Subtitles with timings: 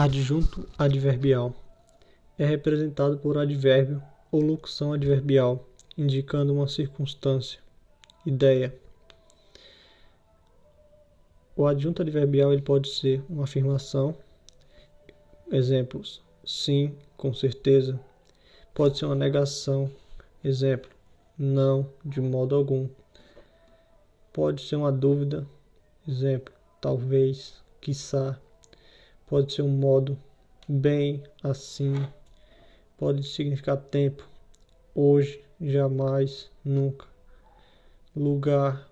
[0.00, 1.52] Adjunto adverbial
[2.38, 7.58] é representado por advérbio ou locução adverbial, indicando uma circunstância,
[8.24, 8.72] ideia.
[11.56, 14.16] O adjunto adverbial ele pode ser uma afirmação,
[15.50, 17.98] exemplos: sim, com certeza.
[18.72, 19.90] Pode ser uma negação,
[20.44, 20.92] exemplo:
[21.36, 22.88] não, de modo algum.
[24.32, 25.44] Pode ser uma dúvida,
[26.06, 28.38] exemplo: talvez, quiçá
[29.28, 30.18] pode ser um modo
[30.66, 31.94] bem assim,
[32.96, 34.26] pode significar tempo,
[34.94, 37.06] hoje, jamais, nunca.
[38.16, 38.88] Lugar,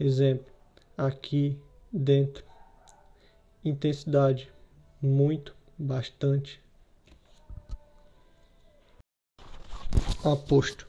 [0.00, 0.52] exemplo,
[0.96, 1.60] aqui,
[1.92, 2.44] dentro.
[3.64, 4.50] Intensidade,
[5.00, 6.60] muito, bastante.
[10.24, 10.88] Aposto.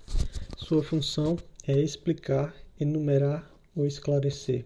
[0.57, 4.65] Sua função é explicar, enumerar ou esclarecer.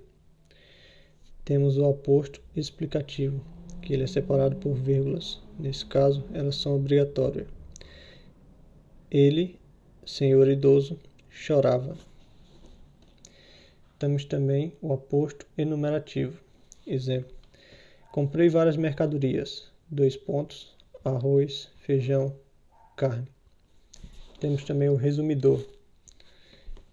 [1.43, 3.43] Temos o aposto explicativo
[3.81, 5.41] que ele é separado por vírgulas.
[5.58, 7.48] Nesse caso, elas são obrigatórias.
[9.10, 9.60] Ele,
[10.05, 11.98] senhor idoso, chorava.
[13.99, 16.40] Temos também o aposto enumerativo.
[16.85, 17.34] Exemplo:
[18.12, 19.70] Comprei várias mercadorias.
[19.90, 22.35] Dois pontos: arroz, feijão,
[22.96, 23.27] carne.
[24.40, 25.63] Temos também o resumidor.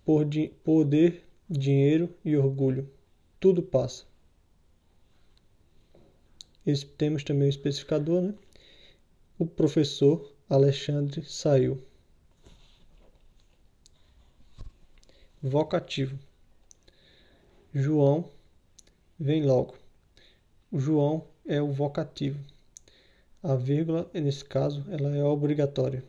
[0.05, 2.91] Por di poder, dinheiro e orgulho.
[3.39, 4.08] Tudo passa
[6.77, 8.35] temos também o especificador, né?
[9.39, 11.83] O professor Alexandre saiu.
[15.43, 16.19] Vocativo.
[17.73, 18.29] João
[19.19, 19.77] vem logo.
[20.71, 22.39] O João é o vocativo.
[23.43, 26.05] A vírgula, nesse caso, ela é obrigatória.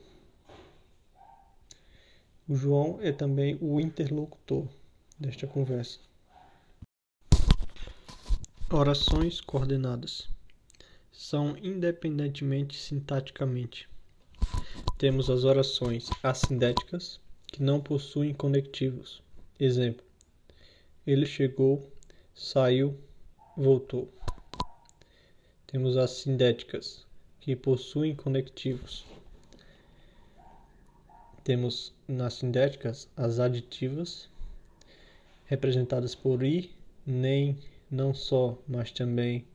[2.47, 4.67] O João é também o interlocutor
[5.17, 5.99] desta conversa.
[8.71, 10.27] Orações coordenadas
[11.29, 13.87] são independentemente sintaticamente.
[14.97, 19.21] Temos as orações assindéticas, que não possuem conectivos.
[19.59, 20.03] Exemplo:
[21.05, 21.87] Ele chegou,
[22.33, 22.97] saiu,
[23.55, 24.11] voltou.
[25.67, 27.05] Temos as sindéticas,
[27.39, 29.05] que possuem conectivos.
[31.43, 34.27] Temos nas sindéticas as aditivas,
[35.45, 36.71] representadas por i,
[37.05, 37.55] nem,
[37.91, 39.45] não só, mas também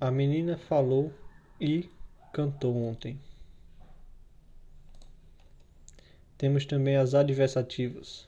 [0.00, 1.12] a menina falou
[1.60, 1.90] e
[2.32, 3.20] cantou ontem.
[6.38, 8.26] Temos também as adversativas.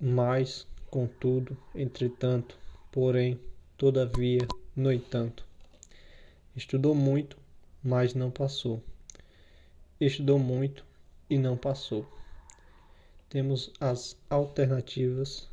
[0.00, 2.58] Mas, contudo, entretanto,
[2.90, 3.38] porém,
[3.78, 4.40] todavia,
[4.74, 5.46] no entanto.
[6.56, 7.38] Estudou muito,
[7.82, 8.82] mas não passou.
[10.00, 10.84] Estudou muito
[11.30, 12.04] e não passou.
[13.28, 15.48] Temos as alternativas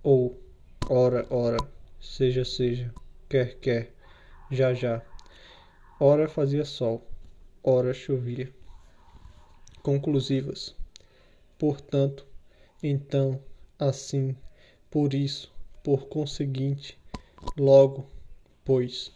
[0.00, 0.40] ou
[0.88, 1.56] ora, ora,
[2.00, 2.94] seja, seja,
[3.28, 3.94] quer, quer
[4.50, 5.02] já já.
[5.98, 7.06] Ora fazia sol,
[7.62, 8.52] ora chovia.
[9.82, 10.74] Conclusivas.
[11.58, 12.26] Portanto,
[12.82, 13.40] então,
[13.78, 14.36] assim,
[14.90, 16.98] por isso, por conseguinte,
[17.56, 18.06] logo,
[18.64, 19.12] pois.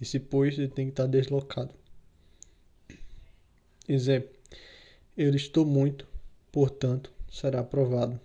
[0.00, 1.74] Esse pois ele tem que estar deslocado.
[3.88, 4.30] Exemplo:
[5.16, 6.06] Eu estou muito,
[6.52, 8.20] portanto, será aprovado.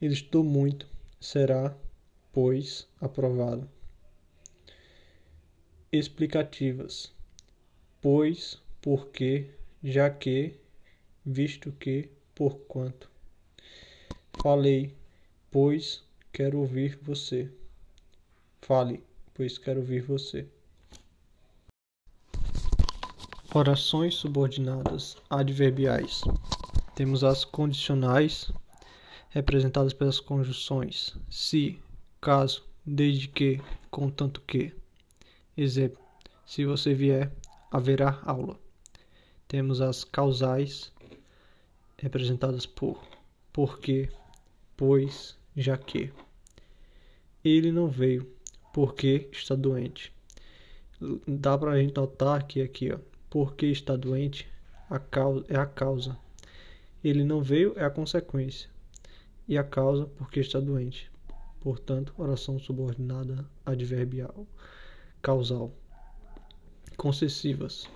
[0.00, 0.88] Eu estou muito,
[1.20, 1.76] será,
[2.32, 3.68] pois, aprovado
[5.90, 7.12] explicativas,
[8.00, 9.50] pois, porque,
[9.82, 10.54] já que,
[11.24, 13.10] visto que, porquanto.
[14.42, 14.94] Falei,
[15.50, 17.50] pois quero ouvir você.
[18.62, 19.02] Fale,
[19.34, 20.46] pois quero ouvir você.
[23.54, 26.20] Orações subordinadas adverbiais.
[26.94, 28.52] Temos as condicionais,
[29.30, 31.78] representadas pelas conjunções se,
[32.20, 33.60] caso, desde que,
[33.90, 34.74] contanto que.
[35.60, 36.00] Exemplo:
[36.46, 37.32] se você vier,
[37.68, 38.56] haverá aula.
[39.48, 40.92] Temos as causais
[41.96, 43.02] representadas por
[43.52, 44.08] porque,
[44.76, 46.12] pois, já que.
[47.44, 48.32] Ele não veio
[48.72, 50.12] porque está doente.
[51.26, 54.48] Dá para a gente notar que aqui, ó, porque está doente,
[54.88, 56.16] a causa é a causa.
[57.02, 58.70] Ele não veio é a consequência.
[59.48, 61.10] E a causa porque está doente.
[61.60, 64.46] Portanto, oração subordinada adverbial
[65.22, 65.72] causal
[66.96, 67.88] concessivas,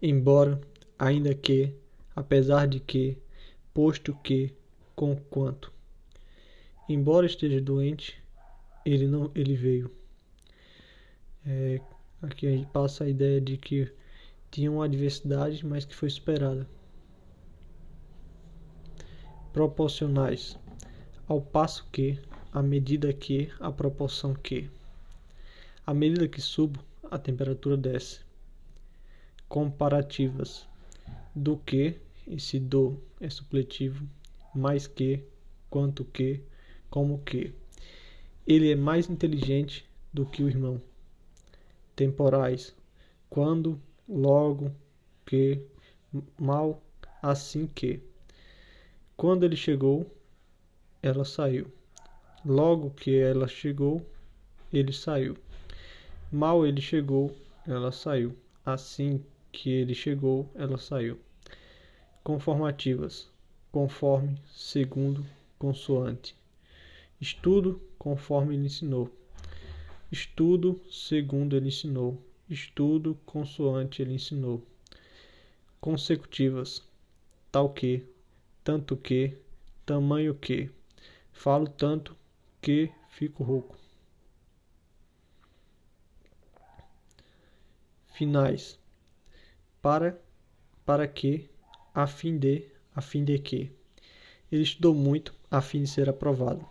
[0.00, 0.60] embora,
[0.98, 1.74] ainda que,
[2.16, 3.18] apesar de que,
[3.74, 4.54] posto que,
[4.96, 5.72] conquanto.
[6.88, 8.20] Embora esteja doente,
[8.84, 9.90] ele não, ele veio.
[11.46, 11.80] É,
[12.22, 13.92] aqui a gente passa a ideia de que
[14.50, 16.66] tinha uma adversidade, mas que foi superada.
[19.52, 20.58] Proporcionais,
[21.26, 22.18] ao passo que,
[22.52, 24.70] à medida que, à proporção que.
[25.88, 28.20] À medida que subo, a temperatura desce.
[29.48, 30.68] Comparativas.
[31.34, 34.06] Do que, esse do é supletivo,
[34.54, 35.24] mais que,
[35.70, 36.42] quanto que,
[36.90, 37.54] como que.
[38.46, 40.78] Ele é mais inteligente do que o irmão.
[41.96, 42.76] Temporais.
[43.30, 44.70] Quando, logo,
[45.24, 45.62] que,
[46.38, 46.82] mal,
[47.22, 48.02] assim que.
[49.16, 50.06] Quando ele chegou,
[51.02, 51.72] ela saiu.
[52.44, 54.06] Logo que ela chegou,
[54.70, 55.34] ele saiu.
[56.30, 57.34] Mal ele chegou,
[57.66, 58.36] ela saiu.
[58.64, 61.18] Assim que ele chegou, ela saiu.
[62.22, 63.30] Conformativas:
[63.72, 65.24] conforme, segundo,
[65.58, 66.36] consoante.
[67.18, 69.10] Estudo conforme ele ensinou.
[70.12, 72.22] Estudo segundo ele ensinou.
[72.46, 74.62] Estudo consoante ele ensinou.
[75.80, 76.82] Consecutivas:
[77.50, 78.04] tal que,
[78.62, 79.34] tanto que,
[79.86, 80.68] tamanho que.
[81.32, 82.14] Falo tanto
[82.60, 83.87] que fico rouco.
[88.18, 88.76] Finais.
[89.80, 90.20] Para,
[90.84, 91.48] para que,
[91.94, 93.70] a fim de, a fim de que.
[94.50, 96.68] Ele estudou muito a fim de ser aprovado.